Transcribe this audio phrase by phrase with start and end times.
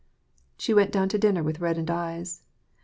[0.57, 2.41] "She went down to dinner with reddened eyes.